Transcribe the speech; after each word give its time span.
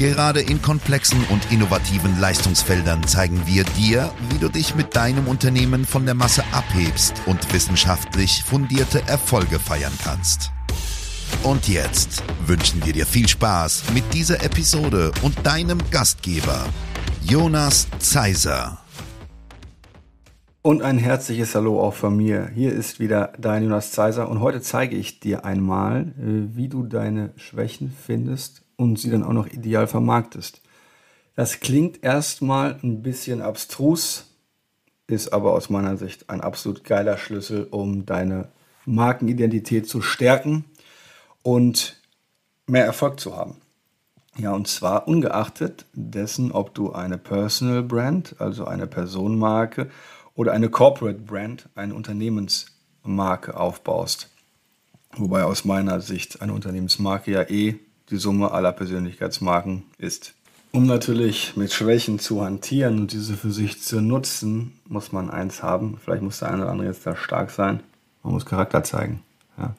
Gerade 0.00 0.40
in 0.40 0.62
komplexen 0.62 1.22
und 1.28 1.52
innovativen 1.52 2.18
Leistungsfeldern 2.18 3.06
zeigen 3.06 3.42
wir 3.44 3.64
dir, 3.64 4.10
wie 4.30 4.38
du 4.38 4.48
dich 4.48 4.74
mit 4.74 4.96
deinem 4.96 5.28
Unternehmen 5.28 5.84
von 5.84 6.06
der 6.06 6.14
Masse 6.14 6.42
abhebst 6.52 7.20
und 7.26 7.52
wissenschaftlich 7.52 8.42
fundierte 8.42 9.06
Erfolge 9.06 9.58
feiern 9.58 9.92
kannst. 10.02 10.52
Und 11.42 11.68
jetzt 11.68 12.22
wünschen 12.46 12.82
wir 12.86 12.94
dir 12.94 13.04
viel 13.04 13.28
Spaß 13.28 13.92
mit 13.92 14.04
dieser 14.14 14.42
Episode 14.42 15.12
und 15.20 15.46
deinem 15.46 15.78
Gastgeber, 15.90 16.64
Jonas 17.22 17.86
Zeiser. 17.98 18.78
Und 20.62 20.80
ein 20.80 20.96
herzliches 20.96 21.54
Hallo 21.54 21.78
auch 21.78 21.94
von 21.94 22.16
mir. 22.16 22.50
Hier 22.54 22.72
ist 22.72 23.00
wieder 23.00 23.34
dein 23.38 23.64
Jonas 23.64 23.92
Zeiser 23.92 24.30
und 24.30 24.40
heute 24.40 24.62
zeige 24.62 24.96
ich 24.96 25.20
dir 25.20 25.44
einmal, 25.44 26.14
äh, 26.18 26.56
wie 26.56 26.68
du 26.70 26.84
deine 26.84 27.34
Schwächen 27.36 27.92
findest 27.92 28.62
und 28.80 28.98
sie 28.98 29.10
dann 29.10 29.24
auch 29.24 29.34
noch 29.34 29.46
ideal 29.46 29.86
vermarktest. 29.86 30.62
Das 31.36 31.60
klingt 31.60 32.02
erstmal 32.02 32.78
ein 32.82 33.02
bisschen 33.02 33.42
abstrus, 33.42 34.24
ist 35.06 35.34
aber 35.34 35.52
aus 35.52 35.68
meiner 35.68 35.98
Sicht 35.98 36.30
ein 36.30 36.40
absolut 36.40 36.82
geiler 36.82 37.18
Schlüssel, 37.18 37.68
um 37.70 38.06
deine 38.06 38.48
Markenidentität 38.86 39.86
zu 39.86 40.00
stärken 40.00 40.64
und 41.42 42.00
mehr 42.66 42.86
Erfolg 42.86 43.20
zu 43.20 43.36
haben. 43.36 43.56
Ja, 44.38 44.52
und 44.52 44.66
zwar 44.66 45.06
ungeachtet 45.06 45.84
dessen, 45.92 46.50
ob 46.50 46.74
du 46.74 46.92
eine 46.92 47.18
Personal 47.18 47.82
Brand, 47.82 48.36
also 48.38 48.64
eine 48.64 48.86
Personenmarke, 48.86 49.90
oder 50.34 50.52
eine 50.52 50.70
Corporate 50.70 51.18
Brand, 51.18 51.68
eine 51.74 51.94
Unternehmensmarke 51.94 53.58
aufbaust. 53.58 54.30
Wobei 55.16 55.44
aus 55.44 55.66
meiner 55.66 56.00
Sicht 56.00 56.40
eine 56.40 56.54
Unternehmensmarke 56.54 57.30
ja 57.30 57.42
eh 57.42 57.78
die 58.10 58.16
Summe 58.16 58.50
aller 58.50 58.72
Persönlichkeitsmarken 58.72 59.84
ist. 59.98 60.34
Um 60.72 60.86
natürlich 60.86 61.56
mit 61.56 61.72
Schwächen 61.72 62.18
zu 62.18 62.44
hantieren 62.44 63.00
und 63.00 63.12
diese 63.12 63.36
für 63.36 63.50
sich 63.50 63.82
zu 63.82 64.00
nutzen, 64.00 64.72
muss 64.86 65.10
man 65.10 65.30
eins 65.30 65.62
haben. 65.62 65.98
Vielleicht 66.02 66.22
muss 66.22 66.38
der 66.38 66.50
eine 66.50 66.62
oder 66.62 66.70
andere 66.70 66.88
jetzt 66.88 67.06
da 67.06 67.16
stark 67.16 67.50
sein. 67.50 67.80
Man 68.22 68.34
muss 68.34 68.46
Charakter 68.46 68.84
zeigen. 68.84 69.20
Ja. 69.58 69.74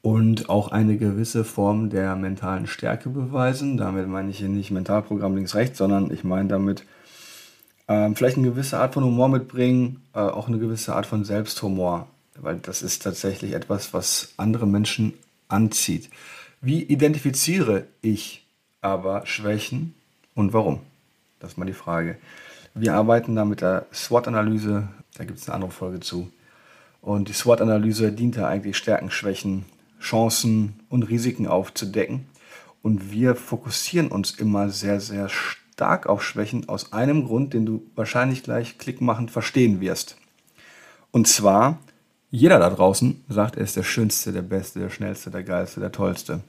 Und 0.00 0.48
auch 0.48 0.72
eine 0.72 0.96
gewisse 0.96 1.44
Form 1.44 1.90
der 1.90 2.16
mentalen 2.16 2.66
Stärke 2.66 3.10
beweisen. 3.10 3.76
Damit 3.76 4.08
meine 4.08 4.30
ich 4.30 4.38
hier 4.38 4.48
nicht 4.48 4.70
Mentalprogramm 4.70 5.36
links-rechts, 5.36 5.76
sondern 5.76 6.10
ich 6.10 6.24
meine 6.24 6.48
damit 6.48 6.86
ähm, 7.90 8.16
vielleicht 8.16 8.38
eine 8.38 8.48
gewisse 8.48 8.78
Art 8.78 8.94
von 8.94 9.04
Humor 9.04 9.28
mitbringen, 9.28 10.00
äh, 10.14 10.20
auch 10.20 10.48
eine 10.48 10.58
gewisse 10.58 10.94
Art 10.94 11.06
von 11.06 11.24
Selbsthumor, 11.24 12.06
weil 12.38 12.56
das 12.56 12.82
ist 12.82 13.02
tatsächlich 13.02 13.52
etwas, 13.52 13.92
was 13.92 14.32
andere 14.36 14.66
Menschen 14.66 15.12
anzieht. 15.48 16.08
Wie 16.62 16.82
identifiziere 16.82 17.86
ich 18.02 18.46
aber 18.82 19.24
Schwächen 19.24 19.94
und 20.34 20.52
warum? 20.52 20.80
Das 21.38 21.52
ist 21.52 21.56
mal 21.56 21.64
die 21.64 21.72
Frage. 21.72 22.18
Wir 22.74 22.94
arbeiten 22.94 23.34
da 23.34 23.46
mit 23.46 23.62
der 23.62 23.86
SWOT-Analyse, 23.94 24.86
da 25.16 25.24
gibt 25.24 25.38
es 25.38 25.48
eine 25.48 25.54
andere 25.54 25.70
Folge 25.70 26.00
zu. 26.00 26.30
Und 27.00 27.28
die 27.28 27.32
SWOT-Analyse 27.32 28.12
dient 28.12 28.36
da 28.36 28.46
eigentlich 28.46 28.76
Stärken, 28.76 29.10
Schwächen, 29.10 29.64
Chancen 30.02 30.78
und 30.90 31.04
Risiken 31.04 31.46
aufzudecken. 31.46 32.26
Und 32.82 33.10
wir 33.10 33.36
fokussieren 33.36 34.08
uns 34.08 34.32
immer 34.32 34.68
sehr, 34.68 35.00
sehr 35.00 35.30
stark 35.30 36.06
auf 36.06 36.22
Schwächen 36.22 36.68
aus 36.68 36.92
einem 36.92 37.24
Grund, 37.24 37.54
den 37.54 37.64
du 37.64 37.82
wahrscheinlich 37.94 38.42
gleich 38.42 38.76
klickmachend 38.76 39.30
verstehen 39.30 39.80
wirst. 39.80 40.18
Und 41.10 41.26
zwar, 41.26 41.78
jeder 42.30 42.58
da 42.58 42.70
draußen 42.70 43.24
sagt, 43.28 43.56
er 43.56 43.64
ist 43.64 43.76
der 43.76 43.82
Schönste, 43.82 44.32
der 44.32 44.42
Beste, 44.42 44.78
der 44.78 44.90
Schnellste, 44.90 45.30
der 45.30 45.42
Geilste, 45.42 45.80
der 45.80 45.92
Tollste. 45.92 46.40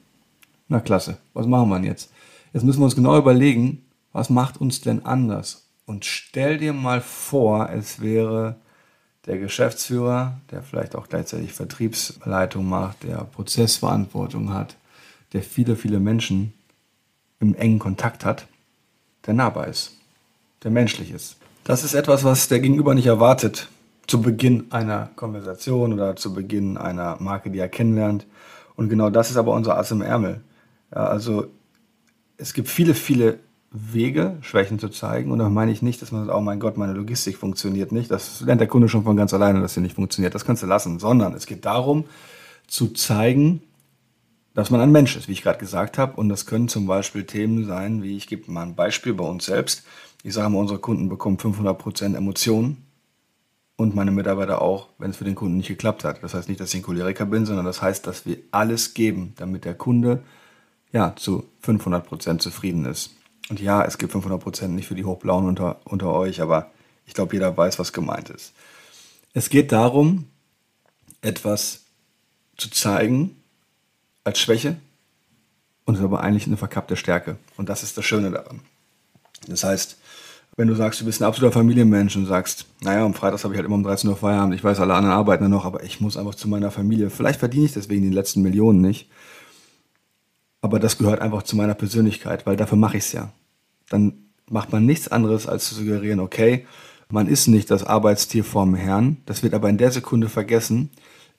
Na 0.68 0.80
klasse, 0.80 1.18
was 1.34 1.46
machen 1.46 1.70
wir 1.70 1.80
jetzt? 1.80 2.10
Jetzt 2.52 2.62
müssen 2.62 2.80
wir 2.80 2.84
uns 2.84 2.94
genau 2.94 3.18
überlegen, 3.18 3.84
was 4.12 4.30
macht 4.30 4.60
uns 4.60 4.80
denn 4.80 5.04
anders? 5.04 5.66
Und 5.86 6.04
stell 6.04 6.58
dir 6.58 6.72
mal 6.72 7.00
vor, 7.00 7.70
es 7.70 8.00
wäre 8.00 8.56
der 9.26 9.38
Geschäftsführer, 9.38 10.40
der 10.50 10.62
vielleicht 10.62 10.94
auch 10.94 11.08
gleichzeitig 11.08 11.52
Vertriebsleitung 11.52 12.68
macht, 12.68 13.02
der 13.04 13.24
Prozessverantwortung 13.24 14.52
hat, 14.52 14.76
der 15.32 15.42
viele, 15.42 15.76
viele 15.76 16.00
Menschen 16.00 16.52
im 17.40 17.54
engen 17.54 17.78
Kontakt 17.78 18.24
hat 18.24 18.46
der 19.26 19.34
nahbar 19.34 19.68
ist, 19.68 19.92
der 20.62 20.70
menschlich 20.70 21.10
ist. 21.10 21.36
Das 21.64 21.84
ist 21.84 21.94
etwas, 21.94 22.24
was 22.24 22.48
der 22.48 22.60
Gegenüber 22.60 22.94
nicht 22.94 23.06
erwartet 23.06 23.68
zu 24.06 24.20
Beginn 24.20 24.70
einer 24.70 25.10
Konversation 25.16 25.92
oder 25.92 26.16
zu 26.16 26.34
Beginn 26.34 26.76
einer 26.76 27.16
Marke, 27.20 27.50
die 27.50 27.58
er 27.58 27.68
kennenlernt. 27.68 28.26
Und 28.76 28.88
genau 28.88 29.10
das 29.10 29.30
ist 29.30 29.36
aber 29.36 29.52
unser 29.52 29.76
Ass 29.76 29.90
im 29.90 30.02
Ärmel. 30.02 30.40
Ja, 30.94 31.04
also 31.04 31.46
es 32.36 32.54
gibt 32.54 32.68
viele, 32.68 32.94
viele 32.94 33.38
Wege, 33.70 34.36
Schwächen 34.42 34.78
zu 34.78 34.88
zeigen. 34.88 35.30
Und 35.30 35.38
da 35.38 35.48
meine 35.48 35.72
ich 35.72 35.82
nicht, 35.82 36.02
dass 36.02 36.12
man 36.12 36.26
sagt, 36.26 36.36
oh 36.36 36.42
mein 36.42 36.60
Gott, 36.60 36.76
meine 36.76 36.92
Logistik 36.92 37.36
funktioniert 37.38 37.92
nicht. 37.92 38.10
Das 38.10 38.40
lernt 38.42 38.60
der 38.60 38.68
Kunde 38.68 38.88
schon 38.88 39.04
von 39.04 39.16
ganz 39.16 39.32
alleine, 39.32 39.60
dass 39.60 39.74
sie 39.74 39.80
nicht 39.80 39.94
funktioniert. 39.94 40.34
Das 40.34 40.44
kannst 40.44 40.62
du 40.62 40.66
lassen. 40.66 40.98
Sondern 40.98 41.34
es 41.34 41.46
geht 41.46 41.64
darum, 41.64 42.04
zu 42.66 42.88
zeigen, 42.88 43.62
dass 44.54 44.70
man 44.70 44.80
ein 44.80 44.92
Mensch 44.92 45.16
ist, 45.16 45.28
wie 45.28 45.32
ich 45.32 45.42
gerade 45.42 45.58
gesagt 45.58 45.96
habe. 45.96 46.16
Und 46.16 46.28
das 46.28 46.44
können 46.44 46.68
zum 46.68 46.86
Beispiel 46.86 47.24
Themen 47.24 47.64
sein, 47.64 48.02
wie 48.02 48.16
ich 48.16 48.26
gebe 48.26 48.50
mal 48.50 48.62
ein 48.62 48.74
Beispiel 48.74 49.14
bei 49.14 49.24
uns 49.24 49.46
selbst. 49.46 49.84
Ich 50.22 50.34
sage 50.34 50.50
mal, 50.50 50.58
unsere 50.58 50.78
Kunden 50.78 51.08
bekommen 51.08 51.38
500% 51.38 52.14
Emotionen 52.14 52.84
und 53.82 53.94
meine 53.94 54.12
Mitarbeiter 54.12 54.62
auch, 54.62 54.88
wenn 54.98 55.10
es 55.10 55.16
für 55.16 55.24
den 55.24 55.34
Kunden 55.34 55.56
nicht 55.56 55.68
geklappt 55.68 56.04
hat. 56.04 56.22
Das 56.22 56.34
heißt 56.34 56.48
nicht, 56.48 56.60
dass 56.60 56.72
ich 56.72 56.80
ein 56.80 56.84
Choleriker 56.84 57.26
bin, 57.26 57.44
sondern 57.44 57.66
das 57.66 57.82
heißt, 57.82 58.06
dass 58.06 58.24
wir 58.24 58.38
alles 58.52 58.94
geben, 58.94 59.34
damit 59.36 59.64
der 59.64 59.74
Kunde 59.74 60.22
ja 60.92 61.14
zu 61.16 61.48
500% 61.64 62.38
zufrieden 62.38 62.84
ist. 62.84 63.10
Und 63.50 63.60
ja, 63.60 63.84
es 63.84 63.98
gibt 63.98 64.14
500% 64.14 64.68
nicht 64.68 64.86
für 64.86 64.94
die 64.94 65.04
Hochblauen 65.04 65.46
unter, 65.46 65.80
unter 65.84 66.12
euch, 66.12 66.40
aber 66.40 66.70
ich 67.06 67.14
glaube, 67.14 67.34
jeder 67.34 67.56
weiß, 67.56 67.78
was 67.78 67.92
gemeint 67.92 68.30
ist. 68.30 68.52
Es 69.34 69.50
geht 69.50 69.72
darum, 69.72 70.26
etwas 71.20 71.82
zu 72.56 72.70
zeigen, 72.70 73.36
als 74.24 74.38
Schwäche 74.38 74.76
und 75.84 75.96
ist 75.96 76.02
aber 76.02 76.20
eigentlich 76.20 76.46
eine 76.46 76.56
verkappte 76.56 76.96
Stärke. 76.96 77.36
Und 77.56 77.68
das 77.68 77.82
ist 77.82 77.98
das 77.98 78.04
Schöne 78.04 78.30
daran. 78.30 78.60
Das 79.48 79.64
heißt, 79.64 79.98
wenn 80.56 80.68
du 80.68 80.74
sagst, 80.74 81.00
du 81.00 81.04
bist 81.04 81.20
ein 81.20 81.24
absoluter 81.24 81.52
Familienmensch 81.52 82.14
und 82.16 82.26
sagst, 82.26 82.66
naja, 82.82 83.04
am 83.04 83.14
Freitag 83.14 83.42
habe 83.42 83.54
ich 83.54 83.58
halt 83.58 83.66
immer 83.66 83.76
um 83.76 83.82
13 83.82 84.10
Uhr 84.10 84.16
Feierabend, 84.16 84.54
ich 84.54 84.62
weiß, 84.62 84.80
alle 84.80 84.94
anderen 84.94 85.16
arbeiten 85.16 85.48
noch, 85.48 85.64
aber 85.64 85.82
ich 85.82 86.00
muss 86.00 86.16
einfach 86.16 86.34
zu 86.34 86.48
meiner 86.48 86.70
Familie. 86.70 87.08
Vielleicht 87.10 87.40
verdiene 87.40 87.64
ich 87.64 87.72
deswegen 87.72 88.02
die 88.02 88.10
letzten 88.10 88.42
Millionen 88.42 88.80
nicht. 88.80 89.08
Aber 90.60 90.78
das 90.78 90.98
gehört 90.98 91.20
einfach 91.20 91.42
zu 91.42 91.56
meiner 91.56 91.74
Persönlichkeit, 91.74 92.46
weil 92.46 92.56
dafür 92.56 92.78
mache 92.78 92.98
ich 92.98 93.04
es 93.04 93.12
ja. 93.12 93.32
Dann 93.88 94.12
macht 94.48 94.72
man 94.72 94.84
nichts 94.84 95.08
anderes, 95.08 95.46
als 95.46 95.68
zu 95.68 95.74
suggerieren, 95.74 96.20
okay, 96.20 96.66
man 97.08 97.26
ist 97.26 97.46
nicht 97.46 97.70
das 97.70 97.84
Arbeitstier 97.84 98.44
vorm 98.44 98.74
Herrn. 98.74 99.18
Das 99.26 99.42
wird 99.42 99.54
aber 99.54 99.68
in 99.68 99.78
der 99.78 99.90
Sekunde 99.90 100.28
vergessen, 100.28 100.90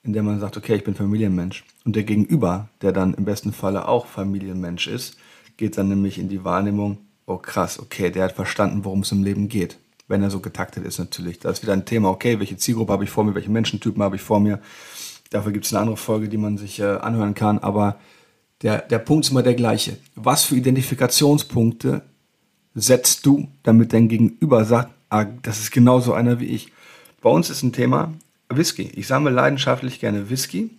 in 0.02 0.12
der 0.12 0.22
man 0.22 0.40
sagt, 0.40 0.56
okay, 0.56 0.74
ich 0.76 0.84
bin 0.84 0.94
Familienmensch. 0.94 1.64
Und 1.84 1.96
der 1.96 2.04
Gegenüber, 2.04 2.68
der 2.82 2.92
dann 2.92 3.14
im 3.14 3.24
besten 3.24 3.52
Falle 3.52 3.88
auch 3.88 4.06
Familienmensch 4.06 4.86
ist, 4.86 5.16
geht 5.56 5.78
dann 5.78 5.88
nämlich 5.88 6.18
in 6.18 6.28
die 6.28 6.44
Wahrnehmung, 6.44 6.98
oh 7.26 7.38
krass, 7.38 7.78
okay, 7.78 8.10
der 8.10 8.24
hat 8.24 8.32
verstanden, 8.32 8.84
worum 8.84 9.00
es 9.00 9.12
im 9.12 9.22
Leben 9.22 9.48
geht. 9.48 9.78
Wenn 10.06 10.22
er 10.22 10.30
so 10.30 10.40
getaktet 10.40 10.84
ist 10.84 10.98
natürlich. 10.98 11.38
Da 11.38 11.50
ist 11.50 11.62
wieder 11.62 11.72
ein 11.72 11.86
Thema, 11.86 12.10
okay, 12.10 12.38
welche 12.38 12.58
Zielgruppe 12.58 12.92
habe 12.92 13.04
ich 13.04 13.10
vor 13.10 13.24
mir, 13.24 13.34
welche 13.34 13.50
Menschentypen 13.50 14.02
habe 14.02 14.16
ich 14.16 14.22
vor 14.22 14.38
mir. 14.38 14.60
Dafür 15.30 15.52
gibt 15.52 15.64
es 15.64 15.72
eine 15.72 15.80
andere 15.80 15.96
Folge, 15.96 16.28
die 16.28 16.36
man 16.36 16.58
sich 16.58 16.78
äh, 16.78 16.84
anhören 16.84 17.34
kann. 17.34 17.58
Aber 17.58 17.98
der, 18.62 18.82
der 18.82 18.98
Punkt 18.98 19.24
ist 19.24 19.30
immer 19.30 19.42
der 19.42 19.54
gleiche. 19.54 19.96
Was 20.14 20.44
für 20.44 20.56
Identifikationspunkte 20.56 22.02
setzt 22.74 23.24
du, 23.24 23.48
damit 23.62 23.92
dein 23.94 24.08
Gegenüber 24.08 24.64
sagt, 24.64 24.90
ah, 25.08 25.24
das 25.24 25.60
ist 25.60 25.70
genauso 25.70 26.12
einer 26.12 26.38
wie 26.40 26.46
ich. 26.46 26.70
Bei 27.22 27.30
uns 27.30 27.48
ist 27.48 27.62
ein 27.62 27.72
Thema, 27.72 28.12
Whisky. 28.50 28.90
Ich 28.94 29.06
sammle 29.06 29.30
leidenschaftlich 29.30 30.00
gerne 30.00 30.28
Whisky. 30.28 30.70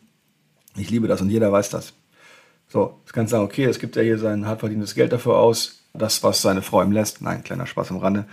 Ich 0.78 0.90
liebe 0.90 1.08
das 1.08 1.22
und 1.22 1.30
jeder 1.30 1.52
weiß 1.52 1.70
das. 1.70 1.94
So, 2.76 2.96
jetzt 3.06 3.14
kannst 3.14 3.32
du 3.32 3.38
sagen, 3.38 3.46
okay, 3.46 3.64
es 3.64 3.80
gibt 3.80 3.96
ja 3.96 4.02
hier 4.02 4.18
sein 4.18 4.46
hart 4.46 4.60
verdientes 4.60 4.96
Geld 4.96 5.14
dafür 5.14 5.38
aus, 5.38 5.80
das, 5.94 6.22
was 6.24 6.42
seine 6.42 6.62
Frau 6.62 6.84
ihm 6.84 6.92
lässt. 6.92 7.22
Nein, 7.22 7.42
kleiner 7.42 7.68
Spaß 7.68 7.92
am 7.92 8.00
Rande. 8.00 8.26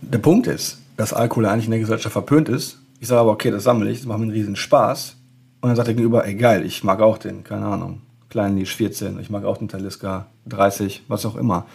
Der 0.00 0.18
Punkt 0.18 0.46
ist, 0.46 0.78
dass 0.96 1.12
Alkohol 1.12 1.46
eigentlich 1.46 1.64
in 1.64 1.72
der 1.72 1.80
Gesellschaft 1.80 2.12
verpönt 2.12 2.48
ist. 2.48 2.78
Ich 3.00 3.08
sage 3.08 3.22
aber, 3.22 3.32
okay, 3.32 3.50
das 3.50 3.64
sammle 3.64 3.90
ich, 3.90 3.98
das 3.98 4.06
macht 4.06 4.20
mir 4.20 4.26
einen 4.26 4.34
riesen 4.34 4.54
Spaß. 4.54 5.16
Und 5.62 5.68
dann 5.68 5.74
sagt 5.74 5.88
der 5.88 5.96
Gegenüber, 5.96 6.24
ey 6.24 6.36
geil, 6.36 6.64
ich 6.64 6.84
mag 6.84 7.00
auch 7.00 7.18
den, 7.18 7.42
keine 7.42 7.66
Ahnung, 7.66 8.02
kleinen 8.30 8.54
Nisch 8.54 8.76
14, 8.76 9.18
ich 9.18 9.30
mag 9.30 9.44
auch 9.44 9.56
den 9.56 9.66
Taliska 9.66 10.26
30, 10.46 11.02
was 11.08 11.26
auch 11.26 11.34
immer. 11.34 11.66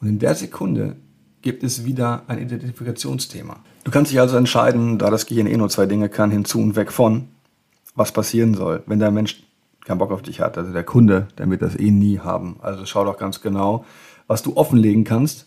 Und 0.00 0.08
in 0.08 0.18
der 0.18 0.34
Sekunde 0.34 0.96
gibt 1.42 1.62
es 1.62 1.84
wieder 1.84 2.22
ein 2.26 2.40
Identifikationsthema. 2.40 3.60
Du 3.84 3.92
kannst 3.92 4.10
dich 4.10 4.18
also 4.18 4.36
entscheiden, 4.36 4.98
da 4.98 5.10
das 5.10 5.26
Gehirn 5.26 5.46
eh 5.46 5.56
nur 5.56 5.68
zwei 5.68 5.86
Dinge 5.86 6.08
kann, 6.08 6.32
hinzu 6.32 6.58
und 6.58 6.74
weg 6.74 6.90
von, 6.90 7.28
was 7.94 8.10
passieren 8.10 8.54
soll. 8.54 8.82
Wenn 8.86 8.98
der 8.98 9.12
Mensch 9.12 9.44
keinen 9.84 9.98
Bock 9.98 10.12
auf 10.12 10.22
dich 10.22 10.40
hat, 10.40 10.56
also 10.58 10.72
der 10.72 10.84
Kunde, 10.84 11.28
der 11.38 11.50
wird 11.50 11.62
das 11.62 11.78
eh 11.78 11.90
nie 11.90 12.18
haben. 12.18 12.56
Also 12.60 12.86
schau 12.86 13.04
doch 13.04 13.18
ganz 13.18 13.40
genau, 13.40 13.84
was 14.26 14.42
du 14.42 14.56
offenlegen 14.56 15.04
kannst, 15.04 15.46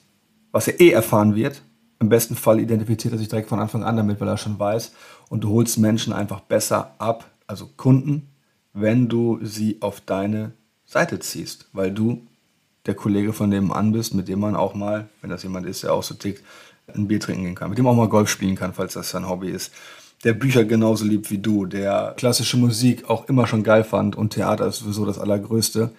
was 0.51 0.67
er 0.67 0.79
eh 0.79 0.91
erfahren 0.91 1.35
wird. 1.35 1.61
Im 1.99 2.09
besten 2.09 2.35
Fall 2.35 2.59
identifiziert 2.59 3.13
er 3.13 3.17
sich 3.17 3.29
direkt 3.29 3.49
von 3.49 3.59
Anfang 3.59 3.83
an 3.83 3.95
damit, 3.95 4.19
weil 4.19 4.27
er 4.27 4.37
schon 4.37 4.59
weiß. 4.59 4.93
Und 5.29 5.43
du 5.43 5.49
holst 5.49 5.77
Menschen 5.77 6.13
einfach 6.13 6.41
besser 6.41 6.93
ab, 6.97 7.25
also 7.47 7.69
Kunden, 7.77 8.29
wenn 8.73 9.07
du 9.07 9.39
sie 9.41 9.77
auf 9.81 10.01
deine 10.01 10.51
Seite 10.85 11.19
ziehst, 11.19 11.69
weil 11.71 11.91
du 11.91 12.27
der 12.85 12.93
Kollege 12.93 13.33
von 13.33 13.49
dem 13.49 13.71
an 13.71 13.93
bist, 13.93 14.13
mit 14.13 14.27
dem 14.27 14.39
man 14.39 14.55
auch 14.55 14.75
mal, 14.75 15.09
wenn 15.21 15.29
das 15.29 15.43
jemand 15.43 15.65
ist, 15.65 15.83
der 15.83 15.93
auch 15.93 16.03
so 16.03 16.13
tickt, 16.13 16.43
ein 16.93 17.07
Bier 17.07 17.19
trinken 17.19 17.43
gehen 17.43 17.55
kann, 17.55 17.69
mit 17.69 17.79
dem 17.79 17.87
auch 17.87 17.95
mal 17.95 18.09
Golf 18.09 18.29
spielen 18.29 18.55
kann, 18.55 18.73
falls 18.73 18.93
das 18.93 19.09
sein 19.09 19.27
Hobby 19.27 19.49
ist, 19.49 19.73
der 20.25 20.33
Bücher 20.33 20.65
genauso 20.65 21.05
liebt 21.05 21.29
wie 21.29 21.37
du, 21.37 21.67
der 21.67 22.15
klassische 22.17 22.57
Musik 22.57 23.09
auch 23.09 23.29
immer 23.29 23.45
schon 23.45 23.63
geil 23.63 23.83
fand 23.83 24.15
und 24.15 24.31
Theater 24.31 24.67
ist 24.67 24.79
sowieso 24.79 25.05
das 25.05 25.19
Allergrößte, 25.19 25.91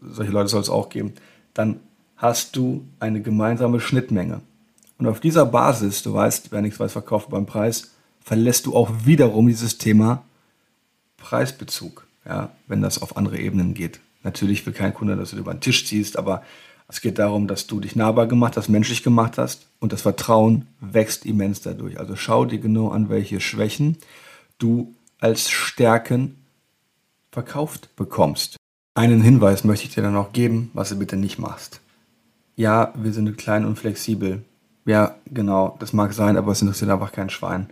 solche 0.00 0.32
Leute 0.32 0.48
soll 0.48 0.62
es 0.62 0.70
auch 0.70 0.88
geben, 0.88 1.12
dann 1.52 1.80
hast 2.16 2.56
du 2.56 2.84
eine 2.98 3.20
gemeinsame 3.20 3.80
Schnittmenge. 3.80 4.40
Und 4.98 5.06
auf 5.06 5.20
dieser 5.20 5.44
Basis, 5.44 6.02
du 6.02 6.14
weißt, 6.14 6.50
wer 6.50 6.62
nichts 6.62 6.80
weiß, 6.80 6.92
verkauft 6.92 7.28
beim 7.28 7.44
Preis, 7.44 7.92
verlässt 8.20 8.64
du 8.64 8.74
auch 8.74 8.90
wiederum 9.04 9.48
dieses 9.48 9.76
Thema 9.76 10.24
Preisbezug, 11.18 12.06
ja, 12.26 12.52
wenn 12.66 12.80
das 12.80 13.02
auf 13.02 13.18
andere 13.18 13.38
Ebenen 13.38 13.74
geht. 13.74 14.00
Natürlich 14.22 14.64
will 14.64 14.72
kein 14.72 14.94
Kunde, 14.94 15.16
dass 15.16 15.32
du 15.32 15.36
über 15.36 15.52
den 15.52 15.60
Tisch 15.60 15.86
ziehst, 15.86 16.16
aber 16.16 16.42
es 16.88 17.00
geht 17.00 17.18
darum, 17.18 17.48
dass 17.48 17.66
du 17.66 17.80
dich 17.80 17.96
nahbar 17.96 18.26
gemacht 18.26 18.56
hast, 18.56 18.68
menschlich 18.68 19.02
gemacht 19.02 19.38
hast 19.38 19.68
und 19.80 19.92
das 19.92 20.02
Vertrauen 20.02 20.66
wächst 20.80 21.24
immens 21.24 21.62
dadurch. 21.62 21.98
Also 21.98 22.16
schau 22.16 22.44
dir 22.44 22.58
genau 22.58 22.90
an, 22.90 23.08
welche 23.08 23.40
Schwächen 23.40 23.96
du 24.58 24.94
als 25.18 25.50
Stärken 25.50 26.36
verkauft 27.32 27.96
bekommst. 27.96 28.56
Einen 28.94 29.22
Hinweis 29.22 29.64
möchte 29.64 29.86
ich 29.86 29.94
dir 29.94 30.02
dann 30.02 30.12
noch 30.12 30.32
geben, 30.32 30.70
was 30.74 30.90
du 30.90 30.96
bitte 30.96 31.16
nicht 31.16 31.38
machst. 31.38 31.80
Ja, 32.54 32.92
wir 32.94 33.12
sind 33.12 33.36
klein 33.36 33.64
und 33.64 33.76
flexibel. 33.76 34.42
Ja, 34.84 35.16
genau, 35.26 35.76
das 35.80 35.92
mag 35.92 36.12
sein, 36.12 36.36
aber 36.36 36.52
es 36.52 36.62
interessiert 36.62 36.90
einfach 36.90 37.10
kein 37.10 37.30
Schwein. 37.30 37.70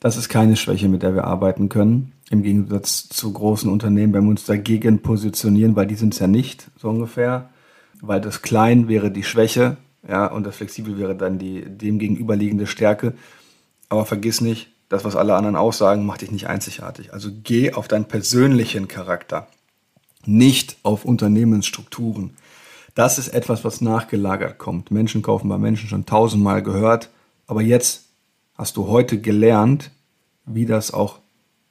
Das 0.00 0.16
ist 0.16 0.28
keine 0.28 0.56
Schwäche, 0.56 0.88
mit 0.88 1.02
der 1.02 1.14
wir 1.14 1.24
arbeiten 1.24 1.68
können. 1.68 2.12
Im 2.30 2.42
Gegensatz 2.42 3.08
zu 3.08 3.32
großen 3.32 3.70
Unternehmen, 3.70 4.12
wenn 4.12 4.24
wir 4.24 4.30
uns 4.30 4.44
dagegen 4.44 5.00
positionieren, 5.00 5.76
weil 5.76 5.86
die 5.86 5.94
sind 5.94 6.14
es 6.14 6.20
ja 6.20 6.26
nicht, 6.26 6.66
so 6.76 6.88
ungefähr. 6.88 7.50
Weil 8.00 8.20
das 8.20 8.42
Klein 8.42 8.88
wäre 8.88 9.10
die 9.10 9.22
Schwäche, 9.22 9.76
ja, 10.06 10.26
und 10.26 10.44
das 10.44 10.56
Flexibel 10.56 10.98
wäre 10.98 11.16
dann 11.16 11.38
die 11.38 11.62
dem 11.62 11.98
gegenüberliegende 11.98 12.66
Stärke. 12.66 13.14
Aber 13.88 14.04
vergiss 14.04 14.40
nicht, 14.40 14.68
das, 14.88 15.04
was 15.04 15.16
alle 15.16 15.34
anderen 15.34 15.56
aussagen, 15.56 16.04
macht 16.04 16.20
dich 16.20 16.30
nicht 16.30 16.46
einzigartig. 16.48 17.12
Also 17.12 17.30
geh 17.42 17.72
auf 17.72 17.88
deinen 17.88 18.04
persönlichen 18.04 18.86
Charakter, 18.86 19.48
nicht 20.26 20.76
auf 20.82 21.04
Unternehmensstrukturen. 21.04 22.36
Das 22.94 23.18
ist 23.18 23.28
etwas, 23.28 23.64
was 23.64 23.80
nachgelagert 23.80 24.58
kommt. 24.58 24.90
Menschen 24.90 25.22
kaufen 25.22 25.48
bei 25.48 25.58
Menschen 25.58 25.88
schon 25.88 26.06
tausendmal 26.06 26.62
gehört, 26.62 27.10
aber 27.46 27.62
jetzt 27.62 28.04
hast 28.56 28.76
du 28.76 28.86
heute 28.86 29.20
gelernt, 29.20 29.90
wie 30.46 30.66
das 30.66 30.92
auch 30.92 31.18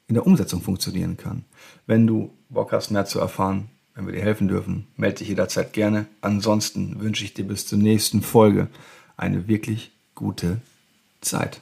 in 0.07 0.15
der 0.15 0.27
Umsetzung 0.27 0.61
funktionieren 0.61 1.15
kann. 1.15 1.45
Wenn 1.85 2.07
du 2.07 2.31
Bock 2.49 2.71
hast, 2.71 2.91
mehr 2.91 3.05
zu 3.05 3.19
erfahren, 3.19 3.69
wenn 3.95 4.05
wir 4.07 4.13
dir 4.13 4.21
helfen 4.21 4.47
dürfen, 4.47 4.87
melde 4.97 5.19
dich 5.19 5.29
jederzeit 5.29 5.73
gerne. 5.73 6.07
Ansonsten 6.21 6.99
wünsche 6.99 7.23
ich 7.23 7.33
dir 7.33 7.45
bis 7.45 7.67
zur 7.67 7.77
nächsten 7.77 8.21
Folge 8.21 8.67
eine 9.17 9.47
wirklich 9.47 9.91
gute 10.15 10.61
Zeit. 11.21 11.61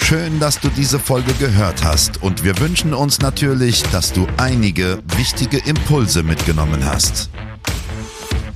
Schön, 0.00 0.40
dass 0.40 0.60
du 0.60 0.68
diese 0.68 0.98
Folge 0.98 1.32
gehört 1.34 1.84
hast 1.84 2.22
und 2.22 2.44
wir 2.44 2.58
wünschen 2.58 2.94
uns 2.94 3.20
natürlich, 3.20 3.82
dass 3.84 4.12
du 4.12 4.26
einige 4.36 5.02
wichtige 5.16 5.58
Impulse 5.58 6.22
mitgenommen 6.22 6.84
hast. 6.84 7.30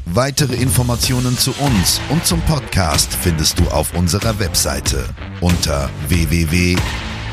Weitere 0.06 0.55
Informationen 0.55 1.37
zu 1.37 1.53
uns 1.59 2.00
und 2.09 2.25
zum 2.25 2.41
Podcast 2.43 3.12
findest 3.15 3.59
du 3.59 3.65
auf 3.69 3.94
unserer 3.94 4.39
Webseite 4.39 5.05
unter 5.41 5.91